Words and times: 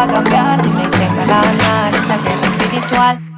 va 0.00 0.04
a 0.04 0.12
cambiar? 0.14 0.62
Dime 0.62 0.88
va 1.28 1.40
a 1.40 1.52
ganar 1.56 1.94
esta 1.94 2.16
guerra 2.24 2.48
espiritual. 2.48 3.30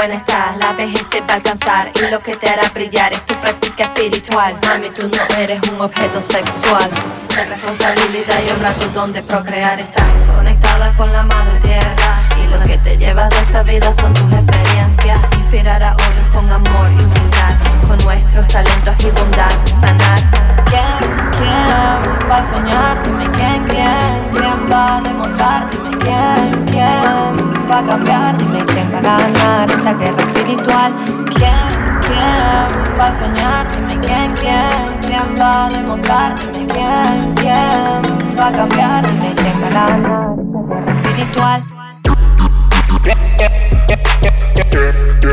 Buena 0.00 0.14
estás, 0.14 0.56
la 0.56 0.72
vejez 0.72 1.06
te 1.10 1.20
va 1.20 1.26
a 1.32 1.34
alcanzar 1.34 1.92
y 1.94 2.10
lo 2.10 2.20
que 2.20 2.34
te 2.34 2.48
hará 2.48 2.66
brillar 2.70 3.12
es 3.12 3.20
tu 3.26 3.34
práctica 3.34 3.84
espiritual. 3.84 4.56
Mami, 4.66 4.88
tú 4.88 5.06
no 5.06 5.36
eres 5.36 5.60
un 5.68 5.78
objeto 5.78 6.22
sexual. 6.22 6.88
De 7.28 7.44
responsabilidad 7.44 8.40
y 8.46 8.50
honra 8.50 8.72
tu 8.72 8.88
donde 8.92 9.22
procrear 9.22 9.78
estás 9.78 10.06
conectada 10.34 10.94
con 10.94 11.12
la 11.12 11.22
madre 11.24 11.60
tierra 11.60 12.14
y 12.42 12.46
lo 12.46 12.60
que 12.64 12.78
te 12.78 12.96
llevas 12.96 13.28
de 13.28 13.40
esta 13.40 13.62
vida 13.62 13.92
son 13.92 14.14
tus 14.14 14.32
experiencias. 14.32 15.20
Inspirar 15.34 15.82
a 15.82 15.92
otros 15.92 16.28
con 16.32 16.50
amor 16.50 16.92
y 16.92 17.04
humildad, 17.04 17.29
con 17.90 17.98
nuestros 18.04 18.46
talentos 18.46 18.94
y 19.00 19.10
bondad 19.10 19.50
sanar. 19.80 20.18
¿Quién, 20.70 21.10
quién 21.38 22.30
va 22.30 22.36
a 22.36 22.46
soñar? 22.46 23.02
Dime 23.02 23.26
quién, 23.32 23.64
quién, 23.64 24.30
quién 24.32 24.72
va 24.72 24.96
a 24.96 25.00
demostrar? 25.00 25.68
Dime 25.70 25.98
quién, 25.98 26.66
quién 26.70 27.68
va 27.68 27.78
a 27.78 27.82
cambiar, 27.82 28.38
dime 28.38 28.64
quién 28.66 28.92
va 28.94 28.98
a 28.98 29.18
ganar 29.18 29.70
esta 29.72 29.92
guerra 29.94 30.22
espiritual. 30.22 30.92
¿Quién, 31.34 31.70
quién 32.06 32.96
va 32.96 33.06
a 33.06 33.16
soñar? 33.18 33.68
Dime 33.72 33.98
quién, 34.06 34.32
quién, 34.40 35.00
quién 35.00 35.40
va 35.40 35.66
a 35.66 35.70
demostrar. 35.70 36.34
Dime 36.38 36.66
quién, 36.72 37.34
quién 37.34 38.38
va 38.38 38.46
a 38.46 38.52
cambiar, 38.52 39.02
dime 39.02 39.34
quién 39.34 39.62
va 39.62 39.66
a 39.66 39.70
ganar 39.70 40.30
esta 44.70 45.29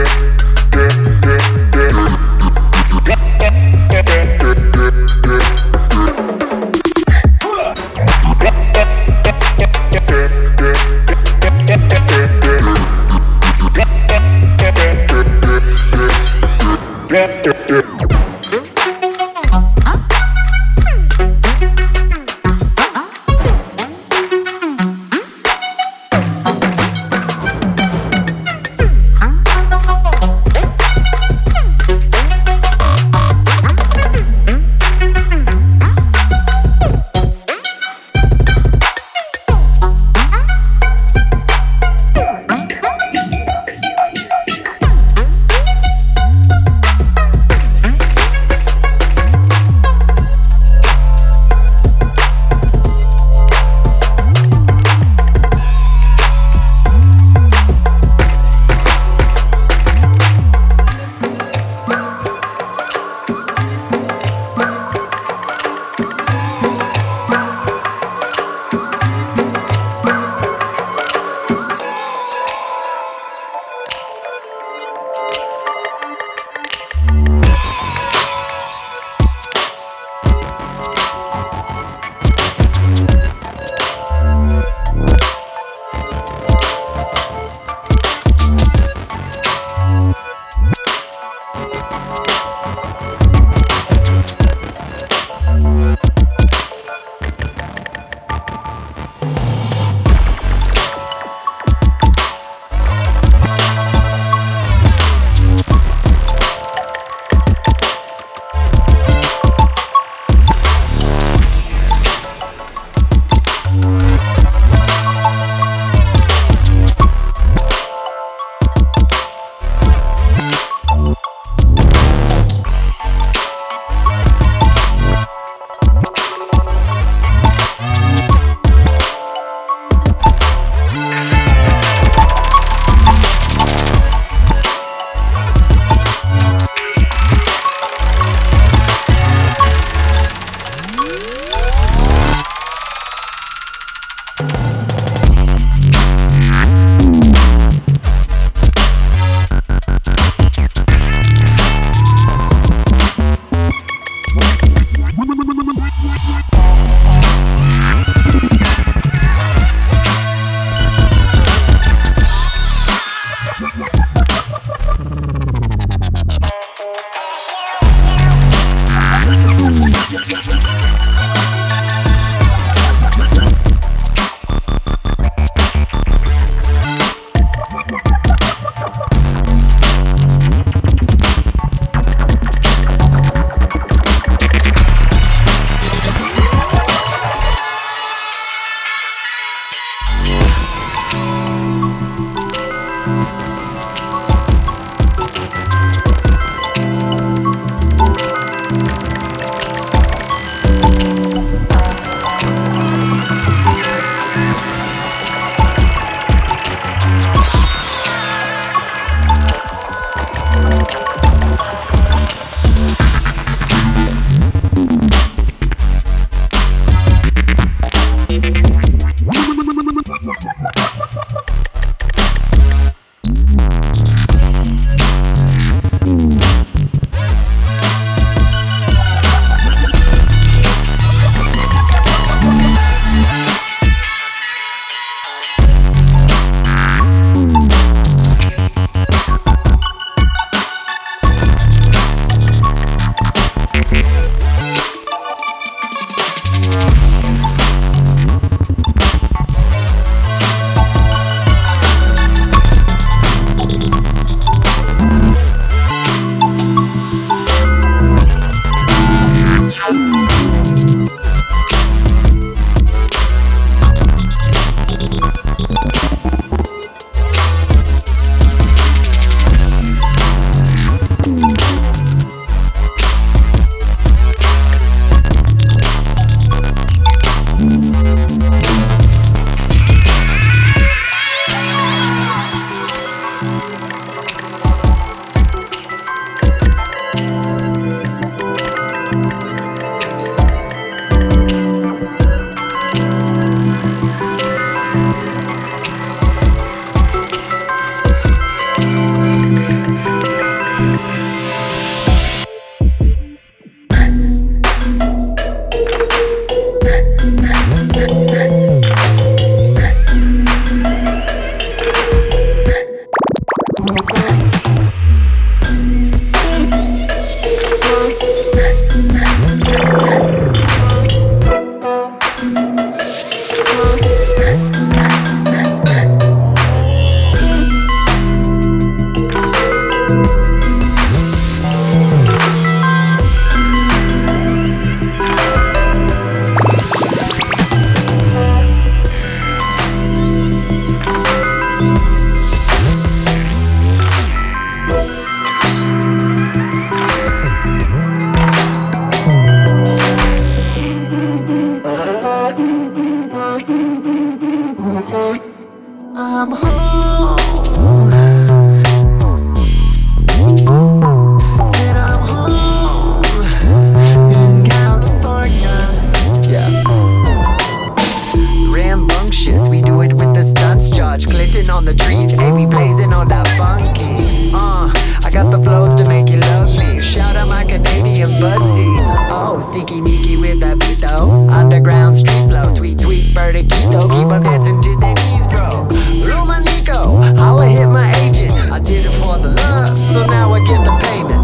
buddy. 378.25 378.89
Oh, 379.29 379.59
sneaky 379.61 380.01
Nicky 380.01 380.37
with 380.37 380.63
a 380.63 380.73
veto. 380.73 381.45
Underground 381.53 382.17
street 382.17 382.49
flow, 382.49 382.73
tweet 382.73 382.97
tweet, 382.97 383.35
vertiquito. 383.37 384.09
Keep 384.09 384.33
on 384.33 384.41
dancing 384.41 384.81
to 384.81 384.91
their 384.97 385.13
knees, 385.13 385.45
bro. 385.45 385.85
Luma 386.25 386.57
Nico, 386.65 387.21
holla 387.37 387.67
hit 387.67 387.85
my 387.85 388.09
agent. 388.25 388.53
I 388.73 388.79
did 388.79 389.05
it 389.05 389.13
for 389.21 389.37
the 389.37 389.49
love, 389.53 389.97
so 389.99 390.25
now 390.25 390.53
I 390.53 390.59
get 390.65 390.81
the 390.81 390.95
payment. 391.05 391.41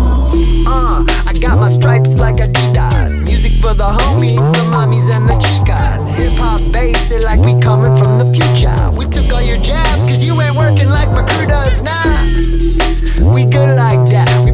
Uh, 0.66 1.06
I 1.30 1.34
got 1.38 1.60
my 1.60 1.70
stripes 1.70 2.18
like 2.18 2.38
Adidas. 2.38 3.22
Music 3.22 3.54
for 3.62 3.76
the 3.76 3.86
homies, 3.86 4.42
the 4.58 4.64
mommies, 4.74 5.14
and 5.14 5.30
the 5.30 5.38
chicas. 5.38 6.10
Hip 6.10 6.34
hop 6.42 6.62
bass, 6.72 7.12
it 7.12 7.22
like 7.22 7.40
we 7.40 7.54
coming 7.62 7.94
from 7.96 8.18
the 8.18 8.26
future. 8.34 8.74
We 8.98 9.06
took 9.06 9.30
all 9.32 9.44
your 9.44 9.62
jabs, 9.62 10.06
cause 10.10 10.24
you 10.26 10.34
ain't 10.42 10.56
working 10.56 10.90
like 10.90 11.10
my 11.12 11.22
crew 11.22 11.46
does 11.46 11.84
now. 11.84 12.02
Nah. 12.02 13.34
We 13.36 13.46
good 13.46 13.78
like 13.78 14.04
that. 14.10 14.42
We 14.44 14.52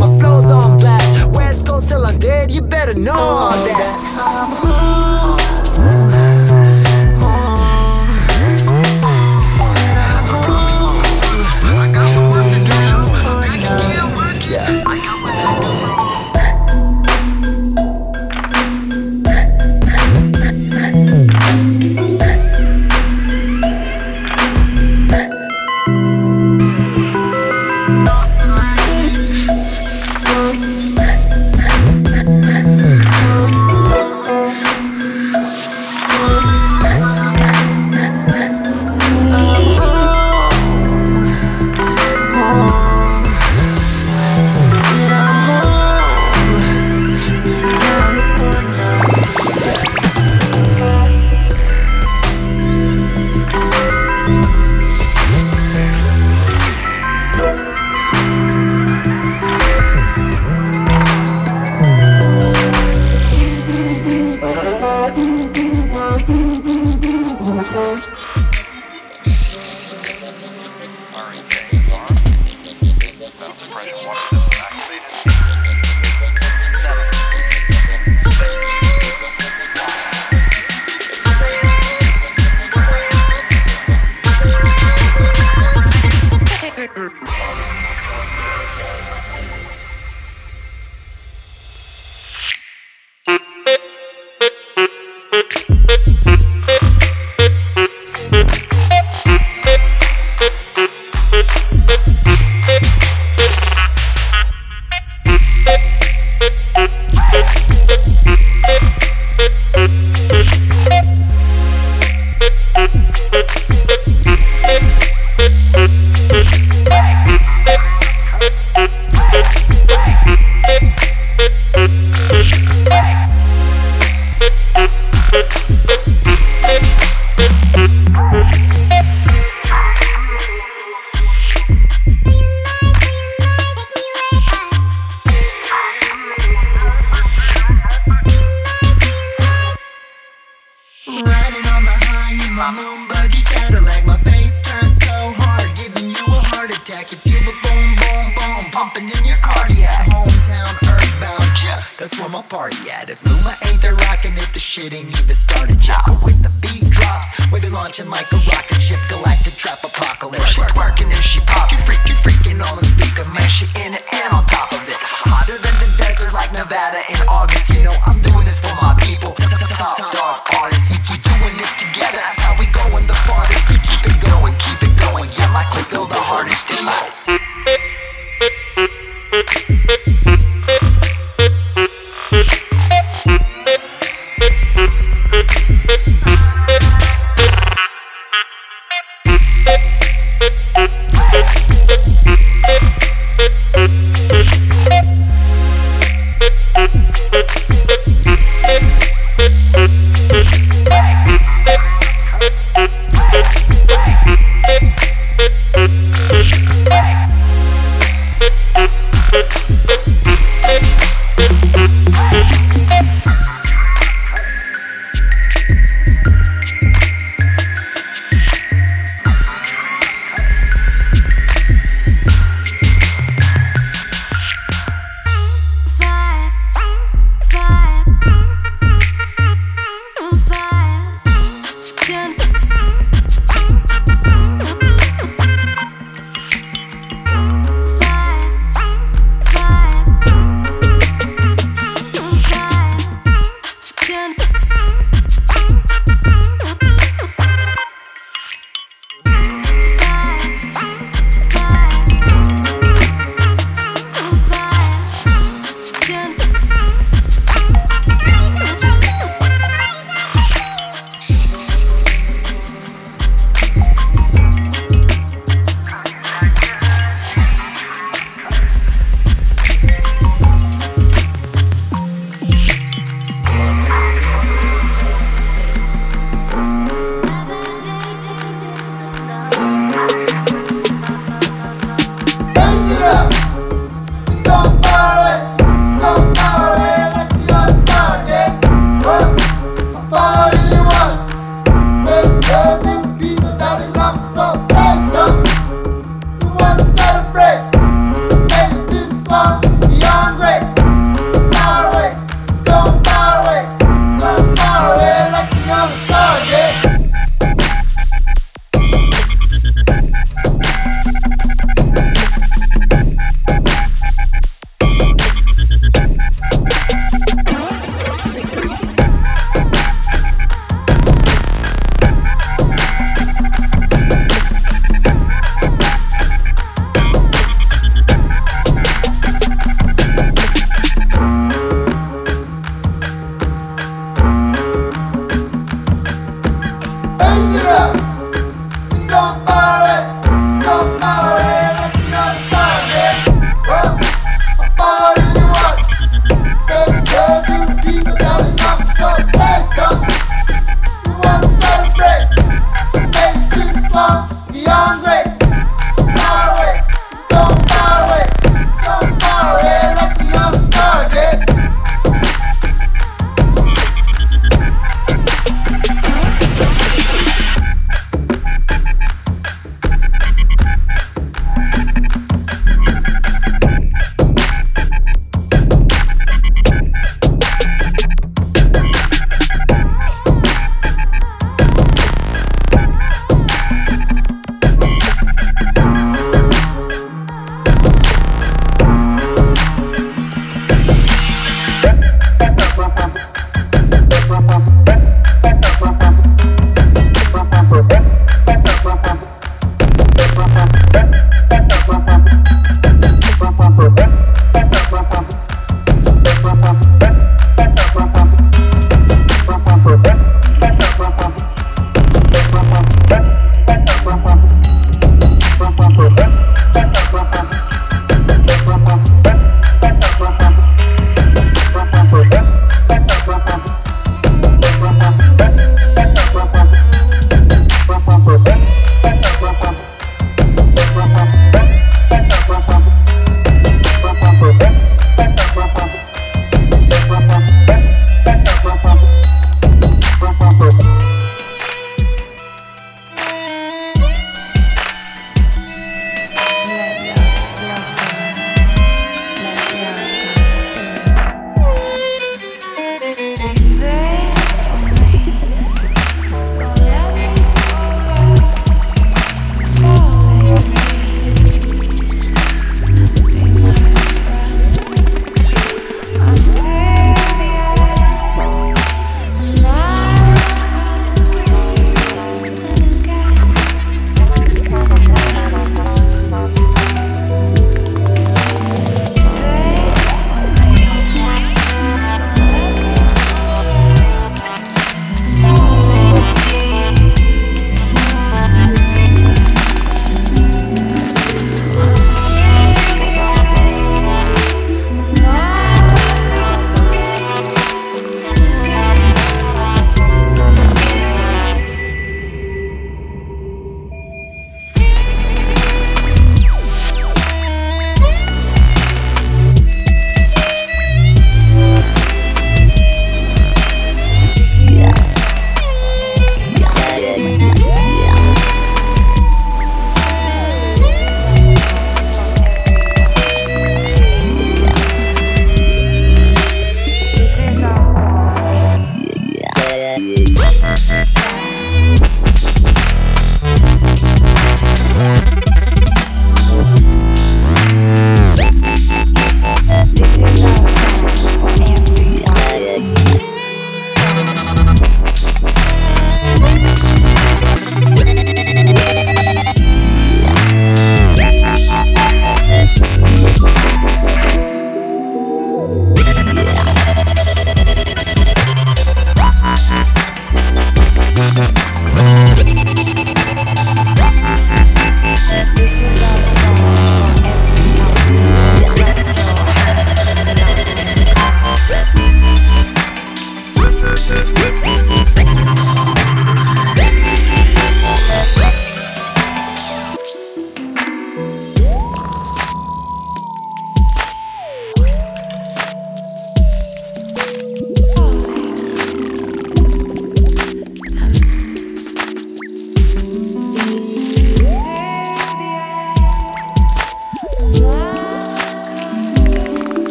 my 0.00 0.06
flow's 0.18 0.46
on 0.46 0.78
blast. 0.78 1.36
West 1.36 1.66
Coast 1.66 1.90
till 1.90 2.06
I'm 2.06 2.18
dead, 2.18 2.50
you 2.50 2.62
better 2.62 2.94
know 2.94 3.12
all 3.12 3.50
that. 3.50 3.96
I'm 4.16 4.56
home. 4.64 5.19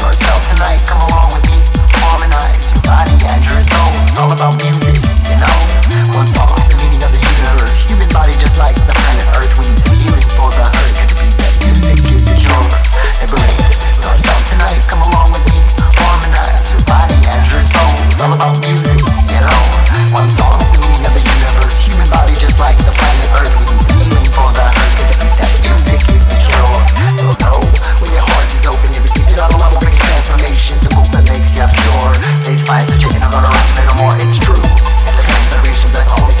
yourself 0.00 0.40
tonight. 0.50 0.80
Come 0.86 1.02
along 1.10 1.34
with 1.34 1.44
me, 1.50 1.58
harmonize 2.02 2.72
your 2.72 2.82
body 2.82 3.14
and 3.28 3.40
your 3.44 3.60
soul. 3.60 3.90
It's 4.04 4.16
all 4.18 4.32
about 4.32 4.56
music, 4.62 4.98
you 5.28 5.36
know. 5.38 5.56
One 6.16 6.26
song 6.26 6.50
is 6.58 6.66
the 6.68 6.78
meaning 6.82 7.02
of 7.02 7.10
the 7.12 7.20
universe. 7.20 7.84
Human 7.86 8.08
body, 8.10 8.34
just 8.38 8.58
like 8.58 8.76
the 8.88 8.94
planet 8.94 9.26
Earth, 9.38 9.54
we 9.58 9.66
need 9.68 9.82
healing 9.98 10.28
for 10.34 10.50
the 10.50 10.66
hurt. 10.66 10.92
Could 10.98 11.10
it 11.12 11.18
be 11.20 11.28
that 11.36 11.52
music 11.66 11.98
is 12.10 12.24
the 12.26 12.34
cure? 12.38 12.66
Yourself 14.02 14.40
tonight. 14.48 14.80
Come 14.88 15.02
along 15.04 15.32
with 15.32 15.44
me, 15.52 15.60
harmonize 16.00 16.70
your 16.72 16.82
body 16.88 17.18
and 17.28 17.42
your 17.52 17.62
soul. 17.62 17.92
It's 18.08 18.20
all 18.20 18.32
about 18.32 18.58
music. 18.64 18.77
When 33.28 33.44
I 33.44 33.50
listen 33.50 33.76
a 33.76 33.80
little 33.80 33.96
more, 34.02 34.16
it's 34.16 34.38
true. 34.38 34.56
It's 34.56 35.18
a 35.18 35.22
transformation 35.22 35.92
that's 35.92 36.10
always. 36.12 36.37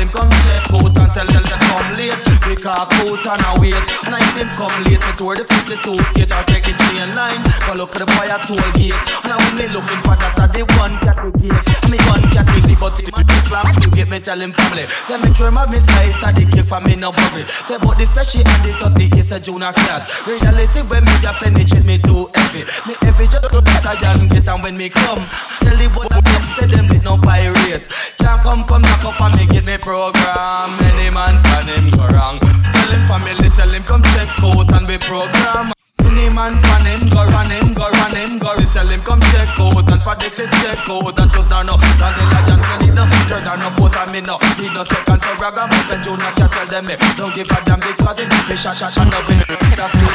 Him 0.00 0.08
come 0.08 0.30
check 0.30 0.72
out 0.72 0.96
and 0.96 1.10
tell 1.12 1.28
them 1.28 1.44
to 1.44 1.56
come 1.68 1.92
late. 2.00 2.16
We 2.48 2.56
cock 2.56 2.88
out 2.88 3.26
and 3.26 3.44
a 3.44 3.50
wait. 3.60 3.84
And 4.08 4.16
if 4.16 4.36
him 4.36 4.48
come 4.56 4.72
late, 4.88 5.00
me 5.00 5.12
tour 5.16 5.36
the 5.36 5.44
52 5.44 5.76
skate 6.10 6.32
or 6.32 6.44
take 6.48 6.64
the 6.64 6.74
chain 6.88 7.12
line. 7.12 7.42
Go 7.66 7.76
look 7.76 7.92
for 7.92 8.00
the 8.00 8.08
at 8.08 8.42
toll 8.48 8.60
gate. 8.80 8.96
And 9.24 9.32
I 9.32 9.36
will 9.36 9.56
be 9.56 9.68
looking 9.68 10.00
for 10.04 10.16
that 10.16 10.38
at 10.40 10.52
the 10.56 10.64
one 10.80 10.96
category. 11.04 11.52
Me 11.92 11.98
one 12.08 12.24
category, 12.32 12.76
but 12.80 12.96
him 12.96 13.29
a 13.50 13.62
slam. 13.62 13.82
You 13.82 13.90
get 13.90 14.08
me 14.10 14.18
tell 14.20 14.38
him 14.38 14.52
family. 14.52 14.86
Let 15.08 15.20
me 15.22 15.34
try 15.34 15.50
my 15.50 15.66
miss 15.70 15.84
nice 15.98 16.22
and 16.22 16.36
the 16.36 16.44
cake 16.46 16.66
for 16.66 16.80
me 16.80 16.94
no 16.96 17.10
worry. 17.10 17.44
Say 17.66 17.74
about 17.74 17.98
the 17.98 18.06
special 18.06 18.46
and 18.46 18.62
the 18.64 18.72
30 18.78 19.18
is 19.18 19.32
a 19.32 19.38
junior 19.40 19.72
class. 19.72 20.06
Reality 20.26 20.80
when 20.86 21.04
me 21.04 21.14
a 21.26 21.32
penetrate 21.34 21.86
me 21.86 21.98
too 21.98 22.30
heavy. 22.34 22.62
Me 22.86 22.94
heavy 23.02 23.26
just 23.26 23.50
so 23.50 23.60
that 23.60 23.86
I 23.86 23.96
can 23.98 24.28
get 24.28 24.46
and 24.46 24.62
when 24.62 24.76
me 24.76 24.88
come. 24.88 25.22
Tell 25.62 25.76
the 25.76 25.86
boy 25.90 26.06
them 26.06 26.44
say 26.56 26.66
them 26.70 26.86
with 26.88 27.04
no 27.04 27.18
pirate. 27.18 27.84
Can't 28.18 28.40
come 28.42 28.62
come 28.64 28.82
knock 28.82 29.04
up 29.04 29.20
and 29.20 29.34
me 29.34 29.44
get 29.50 29.66
me 29.66 29.76
program. 29.78 30.70
Any 30.94 31.10
man 31.10 31.34
can 31.42 31.66
him 31.66 31.86
go 31.94 32.06
wrong. 32.14 32.38
Tell 32.40 32.90
him 32.90 33.02
family, 33.06 33.50
tell 33.58 33.70
him 33.70 33.82
come 33.84 34.02
check 34.14 34.30
out 34.42 34.70
and 34.74 34.86
be 34.86 34.98
program. 34.98 35.79
Any 36.20 36.36
man 36.36 36.52
fan 36.60 36.84
him, 36.84 37.00
go 37.08 37.24
run 37.32 37.48
him, 37.48 37.72
go 37.72 37.88
run 37.88 38.12
him, 38.12 38.36
go 38.36 38.52
Tell 38.76 38.84
him 38.84 39.00
come 39.08 39.24
check 39.32 39.56
out 39.56 39.88
and 39.88 40.02
for 40.04 40.12
the 40.20 40.28
clip 40.28 40.52
check 40.60 40.84
out 40.84 41.16
And 41.16 41.32
just 41.32 41.48
down 41.48 41.72
up, 41.72 41.80
down 41.96 42.12
the 42.12 42.22
legend, 42.28 42.60
me 42.60 42.76
need 42.76 42.92
no 42.92 43.08
Turn 43.24 43.40
down 43.40 43.56
no 43.56 43.72
foot 43.72 43.96
and 43.96 44.12
me 44.12 44.20
no 44.20 44.36
Need 44.60 44.76
no 44.76 44.84
second 44.84 45.16
for 45.16 45.32
rag 45.40 45.56
and 45.56 45.72
and 45.72 46.04
Junior 46.04 46.28
can 46.36 46.48
tell 46.52 46.68
them 46.68 46.84
me 46.84 46.94
Don't 47.16 47.32
give 47.32 47.48
a 47.48 47.56
damn 47.64 47.80
because 47.80 48.20
it 48.20 48.28
me 48.28 48.52
shot 48.52 48.76
shot 48.76 48.92
shot 48.92 49.08
up 49.08 49.24
in 49.32 49.40
the 49.40 49.60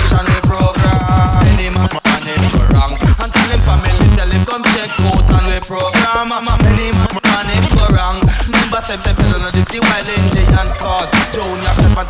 station 0.05 0.25
we 0.29 0.39
program. 0.45 1.41
Any 1.57 1.73
man 1.73 1.89
fan 1.89 2.21
him, 2.21 2.43
go 2.53 2.61
wrong. 2.77 2.93
And 3.01 3.31
tell 3.33 3.49
him 3.49 3.61
family, 3.65 4.05
tell 4.13 4.29
him 4.29 4.43
come 4.45 4.65
check 4.77 4.93
out 5.09 5.25
and 5.25 5.45
we 5.49 5.57
program. 5.65 6.29
Any 6.69 6.93
man 6.93 7.17
fan 7.17 7.49
him, 7.49 7.65
go 7.73 7.85
wrong. 7.97 8.21
Remember 8.45 8.81
say 8.85 9.01
say 9.01 9.13
no 9.25 9.41
this 9.49 9.65
the 9.73 9.81
wild 9.81 10.05
Indian 10.05 10.69
card 10.77 11.09
Junior 11.33 11.73
step 11.73 11.97
on 11.97 12.05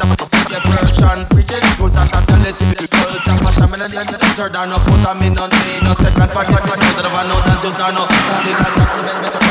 the 0.51 0.59
version 0.67 1.19
Preach 1.31 1.55
it, 1.55 1.63
good 1.79 1.95
and 1.95 2.11
tell 2.11 2.43
it 2.43 2.59
to 2.59 2.65
the 2.75 2.94
culture 3.55 3.67
Fashion 3.67 3.71
me 3.71 3.77
no 3.77 4.03
need 4.03 4.19
to 4.19 4.35
turn 4.35 4.51
down 4.51 4.69
no 4.69 4.77
foot 4.77 5.07
and 5.07 5.19
me 5.19 5.29
no 5.29 5.47
need 5.47 5.83
no 5.83 5.93
second 5.93 6.29
for 6.29 6.45
for 6.45 6.61
for 6.67 6.77
for 6.77 7.01
the 7.01 7.09
one 7.09 7.27
out 7.31 7.47
and 7.47 7.61
just 7.61 7.77
down 7.77 7.93
no 7.93 8.03
And 8.03 8.45
the 8.45 8.51
guy 8.59 8.71
just 8.75 8.95
me 8.95 9.01
me 9.03 9.19
to 9.23 9.29
this 9.31 9.44